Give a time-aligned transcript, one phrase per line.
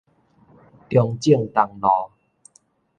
[0.89, 2.11] 中正東路